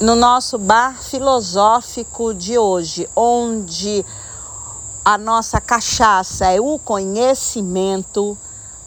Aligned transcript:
no 0.00 0.16
nosso 0.16 0.58
bar 0.58 1.00
filosófico 1.00 2.34
de 2.34 2.58
hoje, 2.58 3.08
onde 3.14 4.04
a 5.04 5.16
nossa 5.16 5.60
cachaça 5.60 6.46
é 6.46 6.60
o 6.60 6.78
conhecimento, 6.80 8.36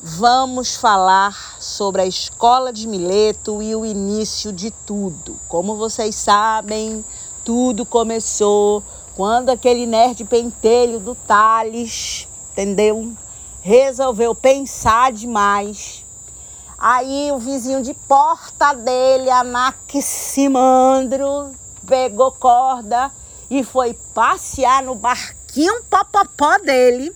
vamos 0.04 0.76
falar 0.76 1.56
sobre 1.62 2.02
a 2.02 2.06
escola 2.06 2.74
de 2.74 2.88
Mileto 2.88 3.62
e 3.62 3.74
o 3.74 3.86
início 3.86 4.52
de 4.52 4.70
tudo. 4.70 5.38
Como 5.48 5.78
vocês 5.78 6.14
sabem, 6.14 7.04
tudo 7.44 7.86
começou 7.86 8.84
quando 9.16 9.50
aquele 9.50 9.86
nerd 9.86 10.26
pentelho 10.26 11.00
do 11.00 11.16
Tales, 11.16 12.28
entendeu? 12.52 13.14
Resolveu 13.62 14.36
pensar 14.36 15.14
demais 15.14 16.06
Aí 16.80 17.32
o 17.32 17.40
vizinho 17.40 17.82
de 17.82 17.96
porta 17.96 18.72
dele, 18.74 19.32
Anaximandro, 19.32 21.52
pegou 21.88 22.32
corda 22.34 23.12
e 23.50 23.64
foi 23.64 23.96
passear 24.14 24.84
no 24.84 24.94
barquinho 24.94 25.82
popopó 25.90 26.60
dele, 26.60 27.12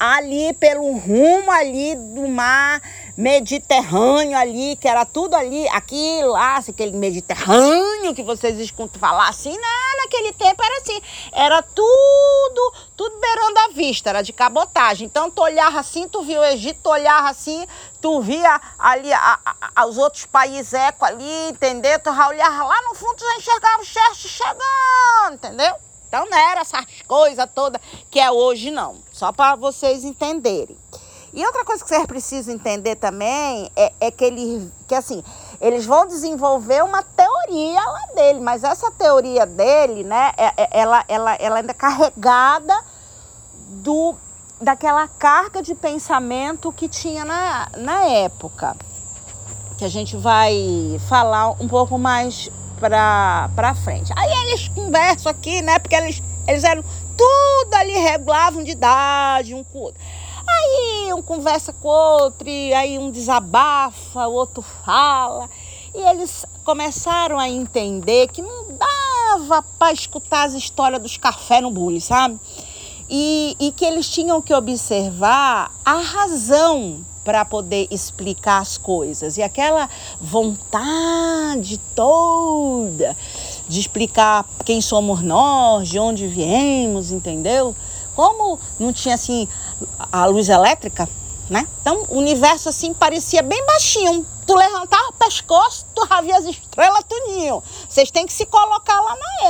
ali 0.00 0.52
pelo 0.54 0.98
rumo 0.98 1.52
ali 1.52 1.94
do 1.94 2.26
mar 2.26 2.82
Mediterrâneo 3.16 4.36
ali, 4.36 4.76
que 4.76 4.88
era 4.88 5.04
tudo 5.04 5.34
ali, 5.34 5.68
aqui, 5.68 6.20
lá, 6.24 6.56
aquele 6.56 6.92
Mediterrâneo 6.96 8.14
que 8.14 8.22
vocês 8.22 8.58
escutam 8.58 8.98
falar 8.98 9.28
assim, 9.28 9.56
não, 9.56 10.02
naquele 10.02 10.32
tempo 10.32 10.62
era 10.62 10.78
assim, 10.78 11.00
era 11.32 11.62
tudo, 11.62 12.74
tudo 12.96 13.18
beirando 13.18 13.58
a 13.58 13.68
vista, 13.68 14.10
era 14.10 14.22
de 14.22 14.32
cabotagem. 14.32 15.06
Então 15.06 15.30
tu 15.30 15.42
olhava 15.42 15.80
assim, 15.80 16.08
tu 16.08 16.22
via 16.22 16.40
o 16.40 16.44
Egito, 16.44 16.80
tu 16.82 16.90
olhava 16.90 17.28
assim, 17.28 17.66
tu 18.00 18.20
via 18.20 18.60
ali 18.78 19.12
a, 19.12 19.38
a, 19.74 19.86
os 19.86 19.98
outros 19.98 20.24
países 20.26 20.72
eco 20.72 21.04
ali, 21.04 21.48
entendeu? 21.50 21.98
Tu 22.00 22.10
olhava 22.10 22.64
lá 22.64 22.82
no 22.88 22.94
fundo, 22.94 23.16
tu 23.16 23.24
já 23.24 23.36
enxergava 23.36 23.82
o 23.82 23.84
chefe 23.84 24.28
chegando, 24.28 25.34
entendeu? 25.34 25.74
Então 26.08 26.26
não 26.28 26.36
era 26.36 26.60
essas 26.60 26.84
coisas 27.06 27.48
todas 27.54 27.80
que 28.10 28.20
é 28.20 28.30
hoje, 28.30 28.70
não. 28.70 28.98
Só 29.12 29.32
para 29.32 29.56
vocês 29.56 30.04
entenderem. 30.04 30.76
E 31.34 31.44
outra 31.46 31.64
coisa 31.64 31.82
que 31.82 31.88
vocês 31.88 32.06
precisam 32.06 32.54
entender 32.54 32.96
também 32.96 33.70
é, 33.74 33.92
é 34.00 34.10
que 34.10 34.22
eles, 34.22 34.70
que 34.86 34.94
assim, 34.94 35.24
eles 35.62 35.86
vão 35.86 36.06
desenvolver 36.06 36.84
uma 36.84 37.02
teoria 37.02 37.80
lá 37.80 38.06
dele, 38.14 38.40
mas 38.40 38.62
essa 38.62 38.90
teoria 38.90 39.46
dele, 39.46 40.04
né, 40.04 40.32
é, 40.36 40.52
é, 40.62 40.68
ela, 40.72 41.02
ela, 41.08 41.34
ela 41.36 41.56
ainda 41.56 41.70
é 41.70 41.74
carregada 41.74 42.78
do, 43.68 44.14
daquela 44.60 45.08
carga 45.08 45.62
de 45.62 45.74
pensamento 45.74 46.70
que 46.70 46.86
tinha 46.86 47.24
na, 47.24 47.70
na 47.78 48.04
época. 48.04 48.76
Que 49.78 49.86
a 49.86 49.88
gente 49.88 50.18
vai 50.18 51.00
falar 51.08 51.52
um 51.52 51.66
pouco 51.66 51.98
mais 51.98 52.50
para 52.78 53.74
frente. 53.82 54.12
Aí 54.14 54.30
eles 54.42 54.68
conversam 54.68 55.32
aqui, 55.32 55.62
né, 55.62 55.78
porque 55.78 55.94
eles, 55.94 56.22
eles 56.46 56.62
eram 56.62 56.84
tudo 57.16 57.74
ali 57.74 57.92
regulavam 57.92 58.62
de 58.62 58.72
idade 58.72 59.54
um 59.54 59.64
com 59.64 59.78
o 59.78 59.82
outro. 59.82 60.02
Um 61.14 61.22
conversa 61.22 61.72
com 61.72 61.88
o 61.88 62.22
outro, 62.22 62.48
e 62.48 62.72
aí 62.72 62.98
um 62.98 63.10
desabafa, 63.10 64.26
o 64.26 64.32
outro 64.32 64.62
fala. 64.84 65.48
E 65.94 66.00
eles 66.00 66.46
começaram 66.64 67.38
a 67.38 67.48
entender 67.48 68.28
que 68.28 68.40
não 68.40 68.66
dava 68.72 69.62
para 69.78 69.92
escutar 69.92 70.44
as 70.44 70.54
histórias 70.54 71.02
dos 71.02 71.16
café 71.16 71.60
no 71.60 71.70
bule, 71.70 72.00
sabe? 72.00 72.38
E, 73.08 73.56
e 73.60 73.72
que 73.72 73.84
eles 73.84 74.08
tinham 74.08 74.40
que 74.40 74.54
observar 74.54 75.70
a 75.84 75.96
razão 75.96 77.04
para 77.24 77.44
poder 77.44 77.86
explicar 77.90 78.60
as 78.60 78.76
coisas. 78.76 79.36
E 79.36 79.42
aquela 79.42 79.88
vontade 80.20 81.78
toda 81.94 83.16
de 83.68 83.80
explicar 83.80 84.44
quem 84.64 84.80
somos 84.80 85.22
nós, 85.22 85.88
de 85.88 85.98
onde 85.98 86.26
viemos, 86.26 87.12
entendeu? 87.12 87.74
Como 88.14 88.58
não 88.78 88.92
tinha 88.92 89.14
assim 89.14 89.48
a 90.10 90.26
luz 90.26 90.48
elétrica, 90.48 91.08
né? 91.48 91.66
Então 91.80 92.04
o 92.08 92.18
universo 92.18 92.68
assim 92.68 92.92
parecia 92.94 93.42
bem 93.42 93.64
baixinho. 93.66 94.26
Tu 94.46 94.54
levantava 94.54 95.08
o 95.08 95.12
pescoço, 95.12 95.86
tu 95.94 96.06
via 96.22 96.36
as 96.36 96.44
estrelas 96.44 97.04
tudinho. 97.08 97.62
Vocês 97.88 98.10
têm 98.10 98.26
que 98.26 98.32
se 98.32 98.44
colocar 98.46 99.00
lá 99.00 99.16
na 99.16 99.48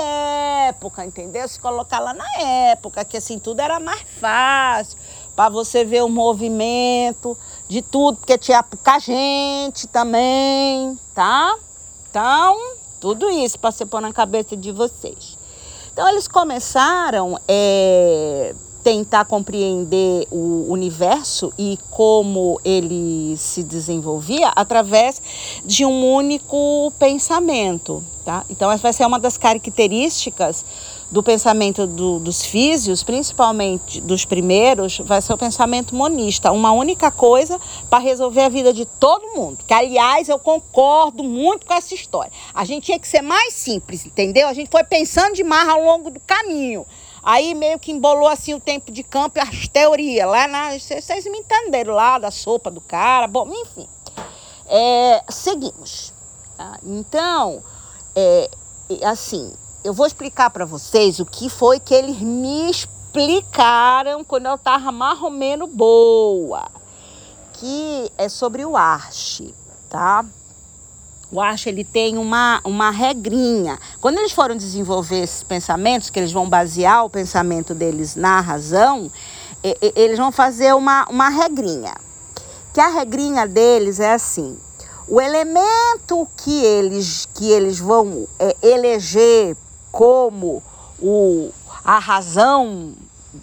época, 0.69 1.05
entendeu? 1.05 1.49
Se 1.49 1.59
colocar 1.59 1.99
lá 2.01 2.13
na 2.13 2.41
época, 2.71 3.05
que 3.05 3.17
assim 3.17 3.39
tudo 3.39 3.61
era 3.61 3.81
mais 3.81 4.03
fácil 4.21 4.99
para 5.35 5.49
você 5.49 5.85
ver 5.85 6.03
o 6.03 6.09
movimento 6.09 7.37
de 7.69 7.81
tudo, 7.81 8.19
porque 8.19 8.37
tinha 8.37 8.63
pouca 8.63 8.99
gente 8.99 9.87
também, 9.87 10.99
tá? 11.15 11.57
Então, 12.11 12.59
tudo 13.01 13.31
isso 13.31 13.59
para 13.59 13.73
você 13.73 13.87
pôr 13.87 14.01
na 14.01 14.13
cabeça 14.13 14.57
de 14.57 14.71
vocês. 14.71 15.39
Então 15.93 16.09
eles 16.09 16.29
começaram 16.29 17.39
é, 17.47 18.55
tentar 18.83 19.25
compreender 19.25 20.27
o 20.31 20.67
universo 20.69 21.53
e 21.57 21.79
como 21.91 22.61
ele 22.65 23.37
se 23.37 23.63
desenvolvia 23.63 24.49
através 24.57 25.23
de 25.65 25.85
um 25.85 26.05
único 26.13 26.93
pensamento, 26.99 28.03
tá? 28.25 28.45
Então 28.51 28.71
essa 28.71 28.83
vai 28.83 28.93
ser 28.93 29.07
uma 29.07 29.21
das 29.21 29.39
características 29.39 30.65
do 31.13 31.23
pensamento 31.23 31.87
do, 31.87 32.19
dos 32.19 32.43
físios, 32.43 33.03
principalmente 33.03 34.01
dos 34.01 34.25
primeiros, 34.25 34.99
vai 34.99 35.21
ser 35.21 35.35
o 35.35 35.39
pensamento 35.39 35.95
monista, 35.95 36.51
uma 36.51 36.73
única 36.73 37.11
coisa 37.11 37.61
para 37.91 37.99
resolver 37.99 38.41
a 38.41 38.49
vida 38.49 38.73
de 38.73 38.87
todo 38.87 39.37
mundo. 39.37 39.59
Que, 39.67 39.75
aliás, 39.75 40.31
eu 40.31 40.39
concordo 40.39 41.23
muito 41.23 41.67
com 41.67 41.75
essa 41.75 41.95
história. 41.95 42.33
A 42.55 42.65
gente 42.65 42.87
tinha 42.87 42.99
que 42.99 43.07
ser 43.07 43.21
mais 43.21 43.53
simples, 43.53 44.07
entendeu? 44.07 44.49
A 44.49 44.55
gente 44.55 44.71
foi 44.71 44.83
pensando 44.85 45.35
demais 45.35 45.69
ao 45.69 45.85
longo 45.85 46.11
do 46.11 46.19
caminho. 46.21 46.87
Aí 47.23 47.55
meio 47.55 47.79
que 47.79 47.93
embolou 47.93 48.27
assim 48.27 48.53
o 48.53 48.61
tempo 48.61 48.91
de 48.91 49.03
campo 49.03 49.39
e 49.39 49.41
as 49.41 49.69
teorias 49.69 50.29
lá 50.29 50.49
na. 50.49 50.79
Vocês 50.79 51.25
me 51.27 51.39
entenderam 51.39 51.95
lá 51.95 52.19
da 52.19 52.31
sopa 52.31 52.71
do 52.71 52.81
cara. 52.81 53.29
Bom, 53.29 53.49
enfim. 53.49 53.87
É, 54.67 55.23
seguimos. 55.29 56.13
Tá? 56.57 56.79
Então, 56.83 57.63
é, 58.17 58.51
assim, 59.05 59.53
eu 59.85 59.93
vou 59.93 60.07
explicar 60.07 60.51
para 60.51 60.65
vocês 60.65 61.21
o 61.21 61.27
que 61.27 61.49
foi 61.49 61.79
que 61.79 61.95
eles 61.95 62.19
me 62.19 62.71
explicaram 62.71 64.25
quando 64.25 64.47
eu 64.47 64.57
estava 64.57 64.91
menos 65.31 65.71
boa. 65.71 66.69
Que 67.53 68.11
é 68.19 68.29
sobre 68.29 68.65
o 68.65 68.77
Arche, 68.77 69.55
tá? 69.89 70.25
O 71.33 71.41
Arche 71.41 71.71
ele 71.71 71.83
tem 71.83 72.19
uma, 72.19 72.61
uma 72.63 72.91
regrinha. 72.91 73.79
Quando 74.03 74.19
eles 74.19 74.33
foram 74.33 74.55
desenvolver 74.55 75.23
esses 75.23 75.43
pensamentos, 75.43 76.11
que 76.11 76.21
eles 76.21 76.31
vão 76.31 76.47
basear 76.47 77.07
o 77.07 77.11
pensamento 77.11 77.75
deles 77.75 78.15
na 78.15 78.39
razão, 78.43 79.11
eles 79.97 80.19
vão 80.19 80.31
fazer 80.31 80.75
uma, 80.75 81.07
uma 81.09 81.31
regrinha. 81.31 81.95
Que 82.75 82.81
a 82.81 82.89
regrinha 82.89 83.49
deles 83.49 83.99
é 83.99 84.13
assim: 84.13 84.59
o 85.09 85.19
elemento 85.19 86.29
que 86.37 86.63
eles, 86.65 87.27
que 87.33 87.51
eles 87.51 87.79
vão 87.79 88.29
é, 88.39 88.55
eleger 88.63 89.57
como 89.91 90.63
o, 91.01 91.51
a 91.83 91.99
razão 91.99 92.93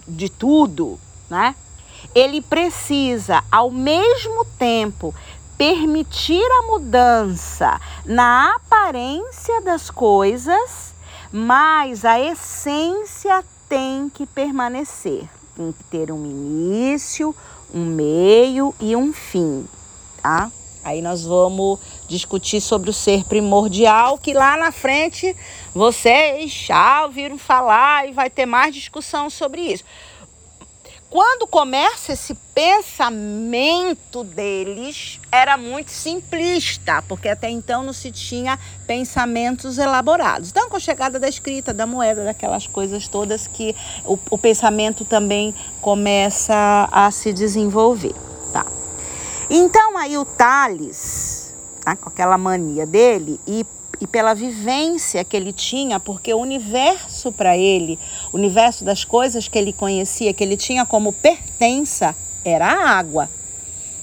de 0.06 0.28
tudo, 0.28 0.96
né? 1.28 1.56
Ele 2.14 2.40
precisa, 2.40 3.42
ao 3.52 3.70
mesmo 3.70 4.44
tempo, 4.58 5.14
permitir 5.60 6.42
a 6.42 6.62
mudança 6.68 7.78
na 8.06 8.54
aparência 8.56 9.60
das 9.60 9.90
coisas, 9.90 10.94
mas 11.30 12.02
a 12.02 12.18
essência 12.18 13.44
tem 13.68 14.08
que 14.08 14.24
permanecer. 14.24 15.28
Tem 15.54 15.70
que 15.70 15.84
ter 15.84 16.10
um 16.10 16.24
início, 16.24 17.36
um 17.74 17.84
meio 17.84 18.74
e 18.80 18.96
um 18.96 19.12
fim, 19.12 19.68
tá? 20.22 20.50
Aí 20.82 21.02
nós 21.02 21.26
vamos 21.26 21.78
discutir 22.08 22.62
sobre 22.62 22.88
o 22.88 22.94
ser 22.94 23.24
primordial, 23.24 24.16
que 24.16 24.32
lá 24.32 24.56
na 24.56 24.72
frente 24.72 25.36
vocês 25.74 26.50
já 26.50 27.04
ouviram 27.04 27.36
falar 27.36 28.08
e 28.08 28.12
vai 28.12 28.30
ter 28.30 28.46
mais 28.46 28.74
discussão 28.74 29.28
sobre 29.28 29.60
isso. 29.60 29.84
Quando 31.10 31.46
começa 31.46 32.12
esse 32.12 32.34
pensamento 32.54 34.22
deles, 34.22 35.20
era 35.32 35.56
muito 35.56 35.90
simplista, 35.90 37.02
porque 37.02 37.28
até 37.28 37.50
então 37.50 37.82
não 37.82 37.92
se 37.92 38.12
tinha 38.12 38.56
pensamentos 38.86 39.76
elaborados. 39.76 40.50
Então, 40.50 40.70
com 40.70 40.76
a 40.76 40.80
chegada 40.80 41.18
da 41.18 41.28
escrita, 41.28 41.74
da 41.74 41.84
moeda, 41.84 42.24
daquelas 42.24 42.68
coisas 42.68 43.08
todas 43.08 43.48
que 43.48 43.74
o, 44.04 44.16
o 44.30 44.38
pensamento 44.38 45.04
também 45.04 45.52
começa 45.80 46.88
a 46.92 47.10
se 47.10 47.32
desenvolver. 47.32 48.14
Então 49.52 49.98
aí 49.98 50.16
o 50.16 50.24
Tales, 50.24 51.52
tá, 51.84 51.96
com 51.96 52.08
aquela 52.08 52.38
mania 52.38 52.86
dele 52.86 53.40
e, 53.44 53.66
e 54.00 54.06
pela 54.06 54.32
vivência 54.34 55.22
que 55.24 55.36
ele 55.36 55.52
tinha, 55.52 56.00
porque 56.00 56.32
o 56.32 56.38
universo 56.38 57.30
para 57.30 57.56
ele, 57.56 57.98
o 58.32 58.36
universo 58.36 58.84
das 58.84 59.04
coisas 59.04 59.46
que 59.46 59.58
ele 59.58 59.72
conhecia, 59.72 60.32
que 60.32 60.42
ele 60.42 60.56
tinha 60.56 60.86
como 60.86 61.12
pertença, 61.12 62.16
era 62.44 62.66
a 62.66 62.90
água. 62.98 63.28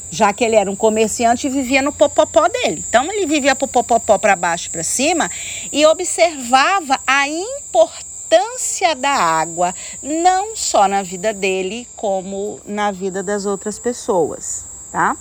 já 0.10 0.32
que 0.32 0.44
ele 0.44 0.56
era 0.56 0.70
um 0.70 0.76
comerciante 0.76 1.48
e 1.48 1.50
vivia 1.50 1.82
no 1.82 1.92
popopó 1.92 2.48
dele. 2.48 2.84
Então 2.88 3.12
ele 3.12 3.26
vivia 3.26 3.56
pro 3.56 3.68
popopó 3.68 4.18
para 4.18 4.36
baixo 4.36 4.72
para 4.72 4.84
cima 4.84 5.30
e 5.72 5.86
observava 5.86 7.00
a 7.06 7.28
importância 7.28 8.96
da 8.96 9.10
água, 9.12 9.74
não 10.02 10.56
só 10.56 10.88
na 10.88 11.04
vida 11.04 11.34
dele, 11.34 11.88
como 11.96 12.60
na 12.66 12.92
vida 12.92 13.22
das 13.22 13.46
outras 13.46 13.80
pessoas, 13.80 14.66
tá? 14.92 15.16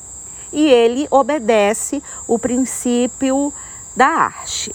E 0.52 0.68
ele 0.68 1.06
obedece 1.10 2.02
o 2.26 2.38
princípio 2.38 3.52
da 3.96 4.06
arte. 4.06 4.74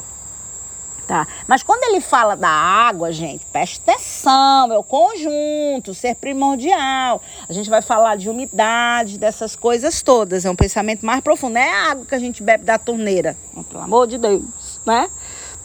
Tá? 1.08 1.28
Mas 1.46 1.62
quando 1.62 1.84
ele 1.84 2.00
fala 2.00 2.36
da 2.36 2.48
água, 2.48 3.12
gente, 3.12 3.46
preste 3.48 3.82
atenção, 3.86 4.72
é 4.72 4.78
o 4.78 4.84
conjunto, 4.84 5.94
ser 5.94 6.16
primordial. 6.16 7.22
A 7.50 7.54
gente 7.54 7.70
vai 7.70 7.82
falar 7.82 8.16
de 8.16 8.30
umidade, 8.30 9.20
dessas 9.20 9.56
coisas 9.56 10.02
todas. 10.02 10.46
É 10.46 10.50
um 10.50 10.56
pensamento 10.56 11.06
mais 11.06 11.20
profundo. 11.20 11.56
Não 11.56 11.62
é 11.62 11.70
a 11.70 11.92
água 11.92 12.06
que 12.06 12.16
a 12.16 12.20
gente 12.20 12.42
bebe 12.42 12.64
da 12.64 12.78
torneira, 12.78 13.36
pelo 13.70 13.84
amor 13.84 14.08
de 14.08 14.18
Deus, 14.18 14.80
né? 14.86 15.10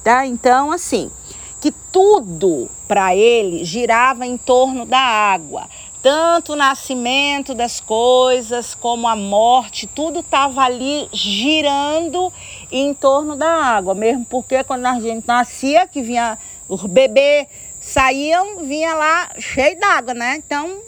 Tá? 0.02 0.26
Então, 0.26 0.72
assim, 0.72 1.12
que 1.60 1.70
tudo 1.70 2.68
para 2.88 3.14
ele 3.14 3.64
girava 3.64 4.26
em 4.26 4.36
torno 4.36 4.84
da 4.84 4.98
água 4.98 5.68
tanto 6.06 6.52
o 6.52 6.56
nascimento 6.56 7.52
das 7.52 7.80
coisas 7.80 8.76
como 8.76 9.08
a 9.08 9.16
morte, 9.16 9.88
tudo 9.88 10.20
estava 10.20 10.62
ali 10.62 11.08
girando 11.12 12.32
em 12.70 12.94
torno 12.94 13.34
da 13.34 13.50
água, 13.50 13.92
mesmo 13.92 14.24
porque 14.24 14.62
quando 14.62 14.86
a 14.86 15.00
gente 15.00 15.26
nascia, 15.26 15.84
que 15.88 16.00
vinha 16.02 16.38
os 16.68 16.84
bebês 16.84 17.48
saíam, 17.80 18.58
vinha 18.58 18.94
lá 18.94 19.30
cheio 19.40 19.80
d'água, 19.80 20.14
né? 20.14 20.36
Então 20.36 20.78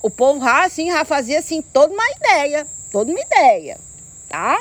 o 0.00 0.08
povo 0.08 0.42
já, 0.42 0.64
assim, 0.64 0.90
já 0.90 1.04
fazia 1.04 1.38
assim 1.38 1.60
toda 1.60 1.92
uma 1.92 2.10
ideia, 2.12 2.66
toda 2.90 3.10
uma 3.10 3.20
ideia, 3.20 3.78
tá? 4.26 4.58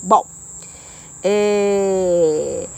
Bom, 0.00 0.24
é 1.24 2.68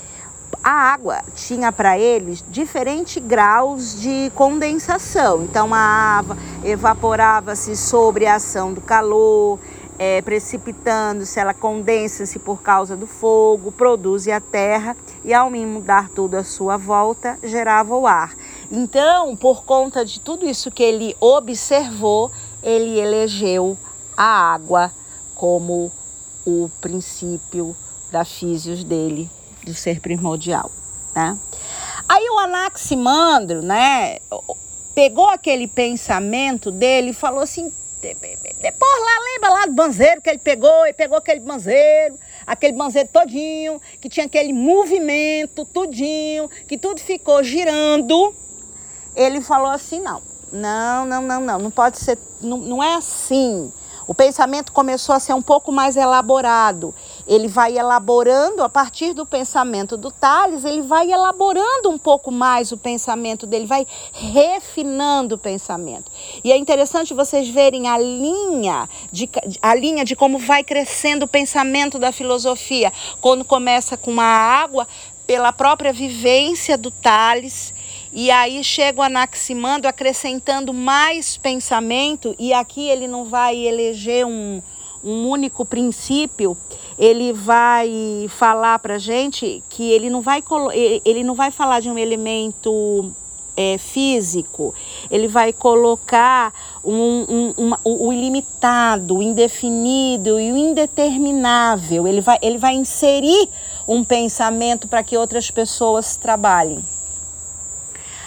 a 0.66 0.92
água 0.94 1.22
tinha 1.36 1.70
para 1.70 1.96
eles 1.96 2.44
diferentes 2.50 3.22
graus 3.22 4.00
de 4.00 4.32
condensação. 4.34 5.44
Então 5.44 5.72
a 5.72 5.78
água 5.78 6.36
evaporava-se 6.64 7.76
sobre 7.76 8.26
a 8.26 8.34
ação 8.34 8.72
do 8.74 8.80
calor, 8.80 9.60
é, 9.96 10.20
precipitando-se, 10.22 11.38
ela 11.38 11.54
condensa-se 11.54 12.40
por 12.40 12.62
causa 12.62 12.96
do 12.96 13.06
fogo, 13.06 13.70
produz 13.70 14.26
a 14.26 14.40
terra 14.40 14.96
e 15.24 15.32
ao 15.32 15.48
mudar 15.52 16.08
tudo 16.08 16.36
à 16.36 16.42
sua 16.42 16.76
volta, 16.76 17.38
gerava 17.44 17.94
o 17.94 18.04
ar. 18.04 18.34
Então, 18.68 19.36
por 19.36 19.64
conta 19.64 20.04
de 20.04 20.18
tudo 20.18 20.48
isso 20.48 20.72
que 20.72 20.82
ele 20.82 21.14
observou, 21.20 22.28
ele 22.60 22.98
elegeu 22.98 23.78
a 24.16 24.52
água 24.52 24.90
como 25.32 25.92
o 26.44 26.68
princípio 26.80 27.76
da 28.10 28.24
físios 28.24 28.82
dele 28.82 29.30
do 29.66 29.74
ser 29.74 30.00
primordial, 30.00 30.70
né? 31.14 31.36
Aí 32.08 32.24
o 32.30 32.38
Anaximandro, 32.38 33.62
né, 33.62 34.18
pegou 34.94 35.28
aquele 35.28 35.66
pensamento 35.66 36.70
dele 36.70 37.10
e 37.10 37.12
falou 37.12 37.40
assim, 37.40 37.72
depois 38.00 39.00
lá, 39.00 39.24
lembra 39.32 39.50
lá 39.50 39.66
do 39.66 39.72
banzeiro 39.72 40.22
que 40.22 40.30
ele 40.30 40.38
pegou, 40.38 40.86
e 40.86 40.92
pegou 40.92 41.18
aquele 41.18 41.40
banzeiro, 41.40 42.16
aquele 42.46 42.72
banzeiro 42.74 43.08
todinho, 43.12 43.80
que 44.00 44.08
tinha 44.08 44.26
aquele 44.26 44.52
movimento 44.52 45.64
tudinho, 45.64 46.48
que 46.68 46.78
tudo 46.78 47.00
ficou 47.00 47.42
girando. 47.42 48.32
Ele 49.16 49.40
falou 49.40 49.68
assim, 49.68 50.00
não, 50.00 50.22
não, 50.52 51.04
não, 51.04 51.22
não, 51.22 51.40
não, 51.40 51.58
não 51.58 51.70
pode 51.70 51.98
ser, 51.98 52.16
não, 52.40 52.58
não 52.58 52.82
é 52.82 52.94
assim. 52.94 53.72
O 54.06 54.14
pensamento 54.14 54.72
começou 54.72 55.14
a 55.14 55.20
ser 55.20 55.32
um 55.32 55.42
pouco 55.42 55.72
mais 55.72 55.96
elaborado. 55.96 56.94
Ele 57.26 57.48
vai 57.48 57.76
elaborando, 57.76 58.62
a 58.62 58.68
partir 58.68 59.12
do 59.12 59.26
pensamento 59.26 59.96
do 59.96 60.12
Tales, 60.12 60.64
ele 60.64 60.82
vai 60.82 61.10
elaborando 61.10 61.90
um 61.90 61.98
pouco 61.98 62.30
mais 62.30 62.70
o 62.70 62.76
pensamento 62.76 63.46
dele, 63.46 63.66
vai 63.66 63.86
refinando 64.12 65.34
o 65.34 65.38
pensamento. 65.38 66.10
E 66.44 66.52
é 66.52 66.56
interessante 66.56 67.12
vocês 67.12 67.48
verem 67.48 67.88
a 67.88 67.98
linha 67.98 68.88
de, 69.10 69.28
a 69.60 69.74
linha 69.74 70.04
de 70.04 70.14
como 70.14 70.38
vai 70.38 70.62
crescendo 70.62 71.24
o 71.24 71.28
pensamento 71.28 71.98
da 71.98 72.12
filosofia. 72.12 72.92
Quando 73.20 73.44
começa 73.44 73.96
com 73.96 74.20
a 74.20 74.24
água, 74.24 74.86
pela 75.26 75.52
própria 75.52 75.92
vivência 75.92 76.78
do 76.78 76.90
Tales, 76.90 77.74
e 78.16 78.30
aí 78.30 78.64
chega 78.64 79.00
o 79.00 79.02
Anaximandro 79.02 79.90
acrescentando 79.90 80.72
mais 80.72 81.36
pensamento, 81.36 82.34
e 82.38 82.50
aqui 82.50 82.88
ele 82.88 83.06
não 83.06 83.26
vai 83.26 83.54
eleger 83.58 84.24
um, 84.24 84.62
um 85.04 85.28
único 85.28 85.66
princípio, 85.66 86.56
ele 86.98 87.34
vai 87.34 88.26
falar 88.30 88.78
para 88.78 88.96
gente 88.96 89.62
que 89.68 89.92
ele 89.92 90.08
não 90.08 90.22
vai, 90.22 90.42
ele 91.04 91.22
não 91.22 91.34
vai 91.34 91.50
falar 91.50 91.80
de 91.80 91.90
um 91.90 91.98
elemento 91.98 93.12
é, 93.54 93.76
físico, 93.76 94.74
ele 95.10 95.28
vai 95.28 95.52
colocar 95.52 96.54
um, 96.82 97.52
um, 97.58 97.74
o 97.84 98.10
ilimitado, 98.14 99.18
o 99.18 99.22
indefinido 99.22 100.40
e 100.40 100.52
o 100.52 100.56
indeterminável. 100.56 102.08
Ele 102.08 102.22
vai, 102.22 102.38
ele 102.40 102.56
vai 102.56 102.72
inserir 102.72 103.46
um 103.86 104.02
pensamento 104.02 104.88
para 104.88 105.02
que 105.02 105.18
outras 105.18 105.50
pessoas 105.50 106.16
trabalhem 106.16 106.82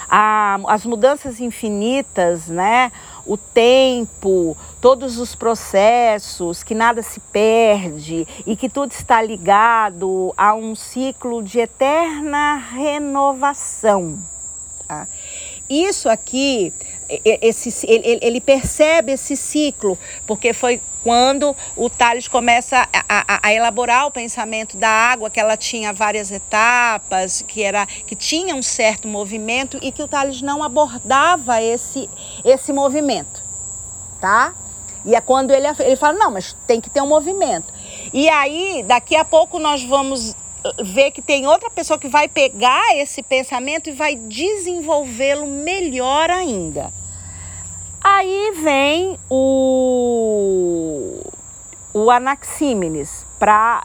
a, 0.09 0.59
as 0.67 0.85
mudanças 0.85 1.39
infinitas, 1.39 2.47
né? 2.47 2.91
o 3.25 3.37
tempo, 3.37 4.57
todos 4.81 5.19
os 5.19 5.35
processos, 5.35 6.63
que 6.63 6.73
nada 6.73 7.03
se 7.03 7.19
perde 7.19 8.27
e 8.45 8.55
que 8.55 8.67
tudo 8.67 8.91
está 8.91 9.21
ligado 9.21 10.33
a 10.35 10.55
um 10.55 10.73
ciclo 10.73 11.43
de 11.43 11.59
eterna 11.59 12.55
renovação. 12.55 14.17
Tá? 14.87 15.07
Isso 15.69 16.09
aqui, 16.09 16.73
esse, 17.23 17.85
ele, 17.85 18.19
ele 18.21 18.41
percebe 18.41 19.11
esse 19.11 19.35
ciclo, 19.35 19.97
porque 20.25 20.51
foi 20.51 20.81
quando 21.03 21.55
o 21.75 21.89
Tales 21.89 22.27
começa 22.27 22.87
a, 22.91 23.03
a, 23.07 23.39
a, 23.43 23.53
elaborar 23.53 24.07
o 24.07 24.11
pensamento 24.11 24.77
da 24.77 24.89
água, 24.89 25.29
que 25.29 25.39
ela 25.39 25.55
tinha 25.55 25.93
várias 25.93 26.31
etapas, 26.31 27.43
que, 27.47 27.63
era, 27.63 27.85
que 27.85 28.15
tinha 28.15 28.55
um 28.55 28.61
certo 28.61 29.07
movimento 29.07 29.77
e 29.81 29.91
que 29.91 30.03
o 30.03 30.07
Tales 30.07 30.41
não 30.41 30.63
abordava 30.63 31.61
esse, 31.61 32.09
esse 32.43 32.73
movimento, 32.73 33.43
tá? 34.19 34.53
E 35.05 35.15
é 35.15 35.21
quando 35.21 35.51
ele, 35.51 35.67
ele 35.79 35.95
fala, 35.95 36.17
não, 36.17 36.31
mas 36.31 36.55
tem 36.67 36.81
que 36.81 36.89
ter 36.89 37.01
um 37.01 37.07
movimento. 37.07 37.73
E 38.13 38.27
aí, 38.27 38.83
daqui 38.85 39.15
a 39.15 39.23
pouco 39.23 39.57
nós 39.57 39.83
vamos 39.83 40.35
ver 40.83 41.11
que 41.11 41.21
tem 41.21 41.47
outra 41.47 41.69
pessoa 41.69 41.97
que 41.97 42.07
vai 42.07 42.27
pegar 42.27 42.95
esse 42.95 43.23
pensamento 43.23 43.89
e 43.89 43.93
vai 43.93 44.15
desenvolvê-lo 44.15 45.47
melhor 45.47 46.29
ainda. 46.29 46.91
Aí 48.01 48.53
vem 48.63 49.19
o, 49.29 51.21
o 51.93 52.09
Anaxímenes 52.09 53.25
para 53.37 53.83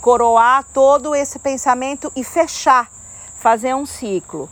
coroar 0.00 0.64
todo 0.72 1.14
esse 1.14 1.38
pensamento 1.38 2.12
e 2.14 2.24
fechar, 2.24 2.90
fazer 3.36 3.74
um 3.74 3.84
ciclo. 3.84 4.48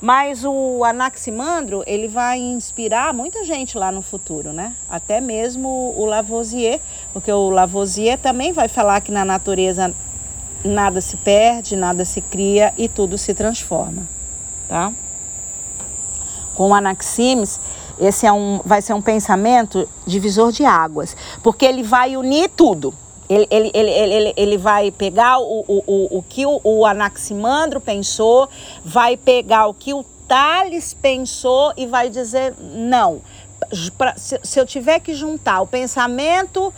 Mas 0.00 0.44
o 0.44 0.84
Anaximandro, 0.84 1.82
ele 1.86 2.08
vai 2.08 2.38
inspirar 2.38 3.14
muita 3.14 3.44
gente 3.44 3.78
lá 3.78 3.90
no 3.90 4.02
futuro, 4.02 4.52
né? 4.52 4.74
Até 4.88 5.20
mesmo 5.20 5.94
o 5.96 6.04
Lavoisier, 6.04 6.80
porque 7.12 7.32
o 7.32 7.48
Lavoisier 7.48 8.18
também 8.18 8.52
vai 8.52 8.68
falar 8.68 9.00
que 9.00 9.10
na 9.10 9.24
natureza 9.24 9.94
nada 10.64 11.00
se 11.00 11.16
perde, 11.18 11.76
nada 11.76 12.04
se 12.04 12.20
cria 12.20 12.72
e 12.76 12.88
tudo 12.88 13.18
se 13.18 13.34
transforma, 13.34 14.02
tá? 14.68 14.92
Com 16.54 16.70
o 16.70 16.74
esse 17.98 18.26
é 18.26 18.32
um, 18.32 18.60
vai 18.64 18.82
ser 18.82 18.92
um 18.92 19.02
pensamento 19.02 19.88
divisor 20.06 20.50
de 20.50 20.64
águas, 20.64 21.16
porque 21.42 21.64
ele 21.64 21.82
vai 21.82 22.16
unir 22.16 22.48
tudo. 22.48 22.94
Ele, 23.28 23.46
ele, 23.50 23.70
ele, 23.72 23.90
ele, 23.90 24.34
ele 24.36 24.58
vai 24.58 24.90
pegar 24.90 25.38
o, 25.38 25.64
o, 25.66 25.82
o, 25.86 26.18
o 26.18 26.22
que 26.22 26.44
o, 26.44 26.60
o 26.62 26.84
Anaximandro 26.84 27.80
pensou, 27.80 28.48
vai 28.84 29.16
pegar 29.16 29.66
o 29.66 29.74
que 29.74 29.94
o 29.94 30.04
Tales 30.28 30.94
pensou 30.94 31.72
e 31.76 31.86
vai 31.86 32.10
dizer: 32.10 32.54
não. 32.60 33.22
Pra, 33.96 34.14
se, 34.16 34.38
se 34.42 34.60
eu 34.60 34.66
tiver 34.66 35.00
que 35.00 35.14
juntar 35.14 35.62
o 35.62 35.66
pensamento 35.66 36.72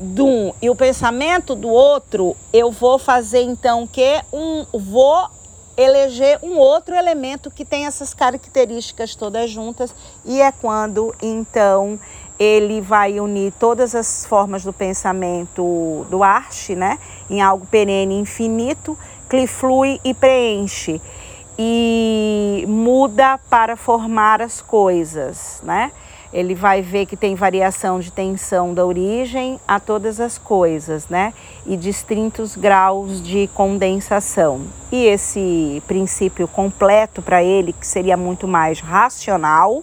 de 0.00 0.22
um 0.22 0.52
e 0.62 0.70
o 0.70 0.74
pensamento 0.74 1.54
do 1.54 1.68
outro, 1.68 2.34
eu 2.52 2.70
vou 2.70 2.98
fazer 2.98 3.42
então 3.42 3.82
o 3.82 3.88
quê? 3.88 4.22
Um, 4.32 4.64
vou 4.72 5.28
eleger 5.76 6.38
um 6.42 6.56
outro 6.56 6.94
elemento 6.94 7.50
que 7.50 7.64
tem 7.64 7.86
essas 7.86 8.14
características 8.14 9.14
todas 9.14 9.50
juntas 9.50 9.94
e 10.24 10.40
é 10.40 10.50
quando 10.50 11.14
então 11.22 11.98
ele 12.38 12.80
vai 12.80 13.20
unir 13.20 13.52
todas 13.58 13.94
as 13.94 14.24
formas 14.24 14.64
do 14.64 14.72
pensamento 14.72 16.06
do 16.08 16.22
arte, 16.22 16.74
né, 16.74 16.98
em 17.28 17.42
algo 17.42 17.66
perene 17.66 18.18
infinito, 18.18 18.98
que 19.28 19.46
flui 19.46 20.00
e 20.02 20.14
preenche 20.14 21.00
e 21.58 22.64
muda 22.66 23.38
para 23.50 23.76
formar 23.76 24.40
as 24.40 24.62
coisas, 24.62 25.60
né? 25.62 25.92
Ele 26.32 26.54
vai 26.54 26.80
ver 26.80 27.06
que 27.06 27.16
tem 27.16 27.34
variação 27.34 27.98
de 27.98 28.12
tensão 28.12 28.72
da 28.72 28.84
origem 28.86 29.58
a 29.66 29.80
todas 29.80 30.20
as 30.20 30.38
coisas, 30.38 31.08
né? 31.08 31.34
E 31.66 31.76
distintos 31.76 32.56
graus 32.56 33.22
de 33.22 33.48
condensação. 33.54 34.62
E 34.92 35.06
esse 35.06 35.82
princípio 35.86 36.46
completo 36.46 37.20
para 37.20 37.42
ele, 37.42 37.72
que 37.72 37.86
seria 37.86 38.16
muito 38.16 38.46
mais 38.46 38.80
racional, 38.80 39.82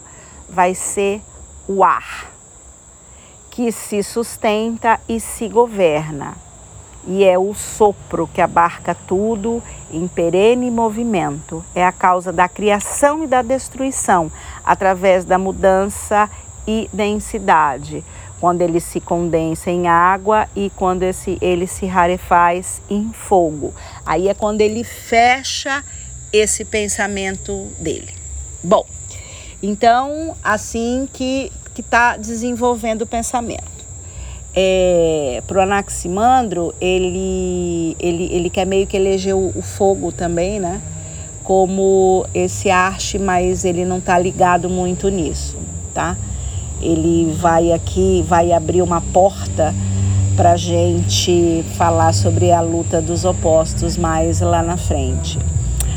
vai 0.49 0.73
ser 0.73 1.21
o 1.67 1.83
ar, 1.83 2.31
que 3.51 3.71
se 3.71 4.01
sustenta 4.01 4.99
e 5.09 5.19
se 5.19 5.49
governa. 5.49 6.46
E 7.07 7.23
é 7.23 7.39
o 7.39 7.53
sopro 7.53 8.29
que 8.33 8.41
abarca 8.41 8.93
tudo 8.93 9.63
em 9.89 10.07
perene 10.07 10.69
movimento. 10.69 11.63
É 11.73 11.85
a 11.85 11.91
causa 11.91 12.33
da 12.33 12.49
criação 12.49 13.23
e 13.23 13.27
da 13.27 13.41
destruição 13.41 14.29
através 14.65 15.23
da 15.23 15.37
mudança 15.37 16.29
e 16.67 16.89
densidade, 16.91 18.03
quando 18.41 18.61
ele 18.61 18.81
se 18.81 18.99
condensa 18.99 19.71
em 19.71 19.87
água 19.87 20.47
e 20.53 20.69
quando 20.75 21.03
esse, 21.03 21.37
ele 21.39 21.65
se 21.65 21.85
rarefaz 21.85 22.81
em 22.89 23.11
fogo. 23.13 23.73
Aí 24.05 24.27
é 24.27 24.33
quando 24.33 24.59
ele 24.59 24.83
fecha 24.83 25.81
esse 26.33 26.65
pensamento 26.65 27.67
dele. 27.79 28.13
Bom, 28.61 28.85
então 29.63 30.35
assim 30.43 31.07
que 31.13 31.51
está 31.77 32.17
desenvolvendo 32.17 33.03
o 33.03 33.07
pensamento. 33.07 33.76
É, 34.59 35.43
para 35.45 35.59
o 35.59 35.61
Anaximandro, 35.61 36.73
ele, 36.81 37.95
ele, 37.99 38.27
ele 38.31 38.49
quer 38.49 38.65
meio 38.65 38.87
que 38.87 38.97
eleger 38.97 39.35
o, 39.35 39.51
o 39.55 39.61
fogo 39.61 40.11
também, 40.11 40.59
né? 40.59 40.81
Como 41.43 42.25
esse 42.33 42.71
arte, 42.71 43.19
mas 43.19 43.63
ele 43.63 43.85
não 43.85 43.99
está 43.99 44.17
ligado 44.17 44.67
muito 44.67 45.09
nisso, 45.09 45.55
tá? 45.93 46.17
Ele 46.81 47.31
vai 47.39 47.71
aqui, 47.71 48.25
vai 48.27 48.51
abrir 48.51 48.81
uma 48.81 48.99
porta 48.99 49.75
para 50.35 50.57
gente 50.57 51.63
falar 51.75 52.11
sobre 52.11 52.51
a 52.51 52.59
luta 52.59 52.99
dos 52.99 53.25
opostos 53.25 53.95
mais 53.95 54.41
lá 54.41 54.63
na 54.63 54.75
frente. 54.75 55.37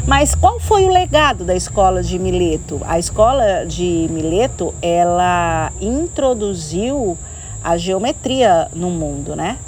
Mas 0.07 0.35
qual 0.35 0.61
foi 0.61 0.85
o 0.85 0.91
legado 0.91 1.47
da 1.47 1.57
escola 1.57 2.03
de 2.03 2.19
Mileto? 2.19 2.83
A 2.87 2.99
escola 2.99 3.65
de 3.67 4.07
Mileto, 4.11 4.75
ela 4.83 5.73
introduziu 5.81 7.17
a 7.63 7.77
geometria 7.77 8.69
no 8.75 8.91
mundo, 8.91 9.35
né? 9.37 9.59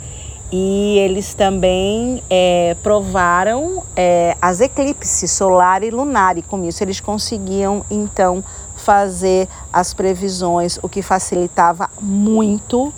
E 0.50 0.98
eles 0.98 1.32
também 1.32 2.22
é, 2.28 2.76
provaram 2.82 3.82
é, 3.96 4.36
as 4.40 4.60
eclipses 4.60 5.30
solar 5.30 5.82
e 5.82 5.90
lunar, 5.90 6.36
e 6.36 6.42
com 6.42 6.62
isso 6.64 6.84
eles 6.84 7.00
conseguiam 7.00 7.84
então 7.90 8.44
fazer 8.76 9.48
as 9.72 9.94
previsões, 9.94 10.78
o 10.82 10.88
que 10.88 11.00
facilitava 11.00 11.88
muito 12.00 12.92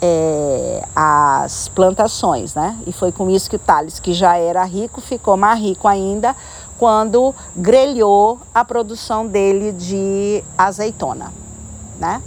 é, 0.00 0.84
as 0.94 1.68
plantações, 1.68 2.54
né? 2.54 2.78
E 2.86 2.92
foi 2.92 3.10
com 3.10 3.30
isso 3.30 3.48
que 3.48 3.56
o 3.56 3.58
Tales, 3.58 3.98
que 3.98 4.12
já 4.12 4.36
era 4.36 4.62
rico, 4.64 5.00
ficou 5.00 5.36
mais 5.36 5.60
rico 5.60 5.88
ainda 5.88 6.36
quando 6.78 7.34
grelhou 7.56 8.40
a 8.52 8.64
produção 8.64 9.26
dele 9.26 9.72
de 9.72 10.42
azeitona, 10.58 11.32
né? 11.98 12.20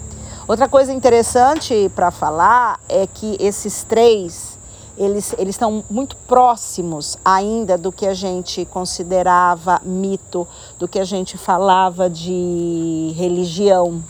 Outra 0.47 0.69
coisa 0.69 0.93
interessante 0.93 1.91
para 1.95 2.11
falar 2.11 2.79
é 2.87 3.07
que 3.07 3.35
esses 3.39 3.83
três 3.83 4.59
eles, 4.95 5.33
eles 5.39 5.55
estão 5.55 5.83
muito 5.89 6.15
próximos 6.15 7.17
ainda 7.25 7.79
do 7.79 7.91
que 7.91 8.05
a 8.05 8.13
gente 8.13 8.63
considerava 8.65 9.81
mito, 9.83 10.47
do 10.77 10.87
que 10.87 10.99
a 10.99 11.03
gente 11.03 11.35
falava 11.35 12.07
de 12.07 13.11
religião, 13.17 14.03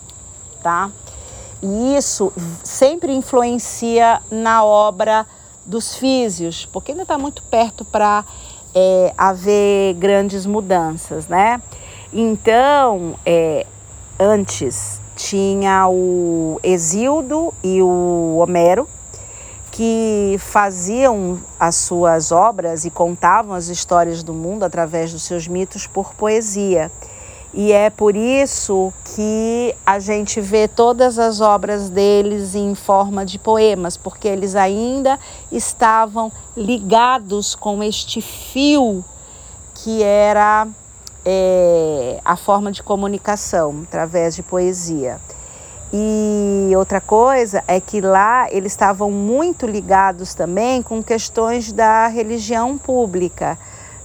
tá? 0.62 0.92
E 1.64 1.96
isso 1.96 2.34
sempre 2.64 3.16
influencia 3.16 4.22
na 4.30 4.64
obra 4.64 5.26
dos 5.66 5.96
físios, 5.96 6.66
porque 6.66 6.92
ainda 6.92 7.04
está 7.04 7.18
muito 7.18 7.42
perto 7.44 7.86
para 7.86 8.26
é, 8.76 9.14
haver 9.18 9.94
grandes 9.96 10.46
mudanças, 10.46 11.28
né? 11.28 11.62
Então, 12.12 13.16
é, 13.26 13.66
antes 14.20 15.02
tinha 15.16 15.88
o 15.88 16.60
Exildo 16.62 17.54
e 17.64 17.82
o 17.82 18.38
Homero, 18.38 18.88
que 19.72 20.38
faziam 20.40 21.40
as 21.60 21.76
suas 21.76 22.32
obras 22.32 22.86
e 22.86 22.90
contavam 22.90 23.54
as 23.54 23.68
histórias 23.68 24.24
do 24.24 24.34
mundo 24.34 24.64
através 24.64 25.12
dos 25.12 25.24
seus 25.24 25.48
mitos 25.48 25.86
por 25.86 26.14
poesia. 26.14 26.92
E 27.54 27.72
é 27.72 27.90
por 27.90 28.18
isso 28.18 28.94
que 29.16 29.74
a 29.86 29.98
gente 29.98 30.42
vê 30.42 30.68
todas 30.68 31.18
as 31.18 31.40
obras 31.40 31.90
deles 31.90 32.54
em 32.54 32.76
forma 32.76 33.26
de 33.26 33.40
poemas, 33.40 33.96
porque 33.96 34.28
eles 34.28 34.56
ainda 34.56 35.18
estavam 35.50 36.32
ligados 36.56 37.56
com 37.56 37.82
este 37.82 38.22
fio 38.22 39.04
que 39.74 40.04
era 40.04 40.68
é, 41.26 42.20
a 42.24 42.36
forma 42.38 42.72
de 42.72 42.84
comunicação 42.84 43.84
através 43.88 44.36
de 44.36 44.44
poesia. 44.44 45.20
E 45.92 46.76
outra 46.76 47.00
coisa 47.00 47.64
é 47.68 47.80
que 47.80 48.02
lá 48.02 48.48
eles 48.52 48.74
estavam 48.74 49.10
muito 49.10 49.66
ligados 49.66 50.34
também 50.34 50.82
com 50.82 51.02
questões 51.02 51.72
da 51.72 52.08
religião 52.08 52.78
pública, 52.78 53.58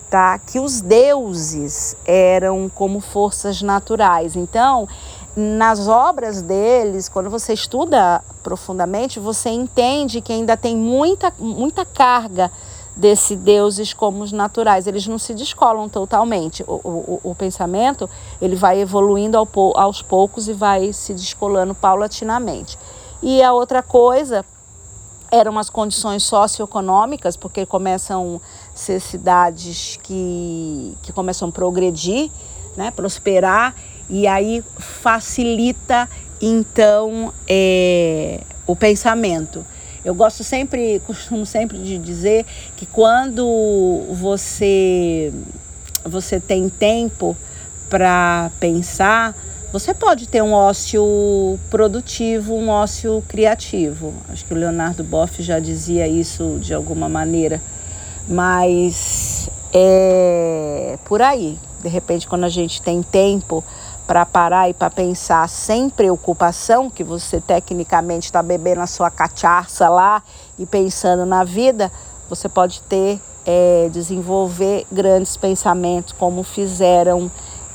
tá? 0.08 0.38
Que 0.38 0.60
os 0.60 0.80
deuses 0.80 1.96
eram 2.06 2.70
como 2.72 3.00
forças 3.00 3.60
naturais. 3.60 4.36
Então, 4.36 4.88
nas 5.36 5.88
obras 5.88 6.42
deles, 6.42 7.08
quando 7.08 7.30
você 7.30 7.54
estuda 7.54 8.22
profundamente, 8.42 9.18
você 9.18 9.48
entende 9.48 10.20
que 10.20 10.32
ainda 10.32 10.56
tem 10.56 10.76
muita, 10.76 11.32
muita 11.38 11.84
carga 11.84 12.50
desses 13.00 13.38
deuses 13.38 13.94
como 13.94 14.22
os 14.22 14.30
naturais. 14.30 14.86
Eles 14.86 15.06
não 15.06 15.18
se 15.18 15.32
descolam 15.32 15.88
totalmente. 15.88 16.62
O, 16.66 16.74
o, 17.24 17.30
o 17.30 17.34
pensamento 17.34 18.08
ele 18.40 18.54
vai 18.54 18.80
evoluindo 18.80 19.38
ao, 19.38 19.48
aos 19.74 20.02
poucos 20.02 20.48
e 20.48 20.52
vai 20.52 20.92
se 20.92 21.14
descolando 21.14 21.74
paulatinamente. 21.74 22.78
E 23.22 23.42
a 23.42 23.52
outra 23.52 23.82
coisa 23.82 24.44
eram 25.30 25.58
as 25.58 25.70
condições 25.70 26.24
socioeconômicas, 26.24 27.36
porque 27.36 27.64
começam 27.64 28.40
a 28.74 28.76
ser 28.76 29.00
cidades 29.00 29.98
que, 30.02 30.96
que 31.02 31.12
começam 31.12 31.48
a 31.48 31.52
progredir, 31.52 32.30
né, 32.76 32.90
prosperar, 32.90 33.74
e 34.08 34.26
aí 34.26 34.62
facilita 34.76 36.08
então 36.42 37.32
é, 37.48 38.42
o 38.66 38.74
pensamento. 38.74 39.64
Eu 40.04 40.14
gosto 40.14 40.42
sempre, 40.42 41.00
costumo 41.06 41.44
sempre 41.44 41.78
de 41.78 41.98
dizer 41.98 42.46
que 42.76 42.86
quando 42.86 44.04
você 44.12 45.32
você 46.04 46.40
tem 46.40 46.68
tempo 46.70 47.36
para 47.90 48.50
pensar, 48.58 49.36
você 49.72 49.92
pode 49.92 50.26
ter 50.26 50.42
um 50.42 50.52
ócio 50.52 51.58
produtivo, 51.68 52.54
um 52.54 52.70
ócio 52.70 53.22
criativo. 53.28 54.14
Acho 54.28 54.44
que 54.44 54.54
o 54.54 54.56
Leonardo 54.56 55.04
Boff 55.04 55.42
já 55.42 55.58
dizia 55.58 56.08
isso 56.08 56.58
de 56.60 56.72
alguma 56.72 57.08
maneira, 57.08 57.60
mas 58.26 59.50
é 59.72 60.98
por 61.04 61.20
aí. 61.20 61.58
De 61.82 61.88
repente, 61.88 62.26
quando 62.26 62.44
a 62.44 62.48
gente 62.48 62.80
tem 62.82 63.02
tempo 63.02 63.62
para 64.10 64.26
parar 64.26 64.68
e 64.68 64.74
para 64.74 64.90
pensar 64.90 65.48
sem 65.48 65.88
preocupação, 65.88 66.90
que 66.90 67.04
você 67.04 67.40
tecnicamente 67.40 68.26
está 68.26 68.42
bebendo 68.42 68.80
a 68.80 68.86
sua 68.88 69.08
cachaça 69.08 69.88
lá 69.88 70.20
e 70.58 70.66
pensando 70.66 71.24
na 71.24 71.44
vida, 71.44 71.92
você 72.28 72.48
pode 72.48 72.82
ter, 72.82 73.20
é, 73.46 73.88
desenvolver 73.92 74.84
grandes 74.90 75.36
pensamentos, 75.36 76.12
como 76.12 76.42
fizeram 76.42 77.30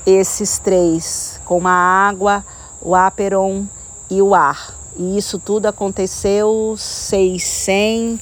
esses 0.06 0.60
três, 0.60 1.40
com 1.46 1.66
a 1.66 1.72
água, 1.72 2.44
o 2.82 2.94
aperon 2.94 3.64
e 4.10 4.22
o 4.22 4.36
ar. 4.36 4.76
E 4.98 5.18
isso 5.18 5.40
tudo 5.40 5.68
aconteceu 5.68 6.76
600 6.78 8.20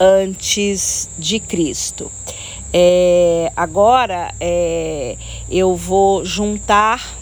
antes 0.00 1.10
de 1.18 1.38
Cristo. 1.40 2.10
É, 2.72 3.52
agora 3.56 4.32
é, 4.40 5.16
eu 5.50 5.74
vou 5.74 6.24
juntar 6.24 7.18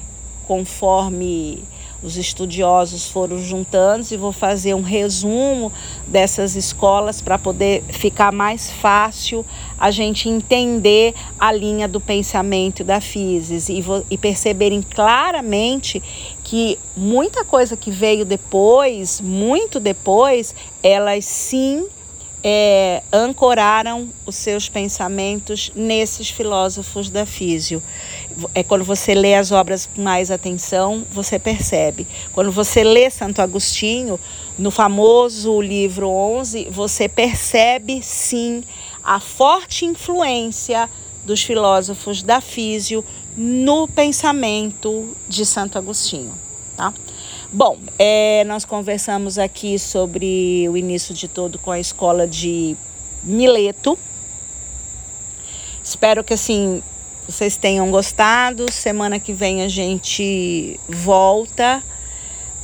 conforme 0.47 1.62
os 2.02 2.17
estudiosos 2.17 3.09
foram 3.09 3.38
juntando 3.38 4.07
e 4.11 4.17
vou 4.17 4.31
fazer 4.31 4.75
um 4.75 4.83
resumo 4.83 5.73
dessas 6.07 6.55
escolas 6.55 7.21
para 7.21 7.37
poder 7.38 7.83
ficar 7.88 8.33
mais 8.33 8.71
fácil 8.71 9.45
a 9.78 9.90
gente 9.90 10.28
entender 10.28 11.12
a 11.38 11.50
linha 11.52 11.88
do 11.88 12.00
pensamento 12.00 12.85
da 12.85 13.00
Fises 13.00 13.69
e, 13.69 13.83
e 14.11 14.17
perceberem 14.17 14.81
claramente 14.81 16.00
que 16.45 16.78
muita 16.97 17.45
coisa 17.45 17.76
que 17.76 17.90
veio 17.90 18.25
depois, 18.25 19.21
muito 19.21 19.81
depois, 19.81 20.55
elas 20.83 21.25
sim 21.25 21.87
é, 22.42 23.02
ancoraram 23.12 24.09
os 24.25 24.37
seus 24.37 24.68
pensamentos 24.68 25.73
nesses 25.75 26.30
filósofos 26.30 27.11
da 27.11 27.26
físio. 27.26 27.83
É 28.54 28.62
quando 28.62 28.85
você 28.85 29.14
lê 29.14 29.35
as 29.35 29.50
obras 29.50 29.87
com 29.87 30.02
mais 30.02 30.30
atenção, 30.30 31.04
você 31.11 31.38
percebe. 31.38 32.07
Quando 32.33 32.52
você 32.52 32.85
lê 32.85 33.11
Santo 33.11 33.42
Agostinho, 33.42 34.18
no 34.59 34.71
famoso 34.71 35.61
livro 35.61 36.09
11, 36.09 36.68
você 36.71 37.09
percebe 37.09 38.02
sim 38.02 38.62
a 39.02 39.18
forte 39.18 39.85
influência 39.85 40.88
dos 41.25 41.42
filósofos 41.42 42.23
da 42.23 42.40
físio 42.40 43.04
no 43.37 43.87
pensamento 43.88 45.14
de 45.28 45.45
Santo 45.45 45.78
Agostinho, 45.78 46.33
tá? 46.76 46.92
Bom, 47.50 47.78
é, 47.99 48.45
nós 48.45 48.67
conversamos 48.67 49.38
aqui 49.38 49.78
sobre 49.78 50.69
o 50.69 50.76
início 50.76 51.14
de 51.14 51.26
todo 51.26 51.59
com 51.59 51.71
a 51.71 51.81
escola 51.81 52.26
de 52.26 52.76
Mileto. 53.23 53.99
Espero 55.83 56.23
que 56.23 56.35
assim 56.35 56.83
vocês 57.26 57.57
tenham 57.57 57.90
gostado. 57.90 58.71
Semana 58.71 59.19
que 59.19 59.33
vem 59.33 59.62
a 59.62 59.69
gente 59.69 60.78
volta 60.87 61.83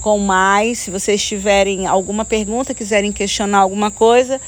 com 0.03 0.19
mais. 0.19 0.81
Se 0.81 0.91
vocês 0.91 1.25
tiverem 1.25 1.87
alguma 1.87 2.27
pergunta, 2.27 2.75
quiserem 2.75 3.11
questionar 3.11 3.61
alguma 3.61 3.91
coisa, 3.91 4.39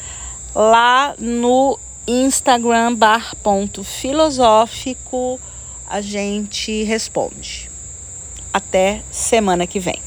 lá 0.55 1.15
no 1.19 1.79
Instagram 2.07 2.95
bar.filosófico 2.95 5.41
a 5.89 6.03
gente 6.03 6.83
responde. 6.83 7.71
Até 8.53 9.01
semana 9.11 9.67
que 9.67 9.81
vem. 9.81 10.06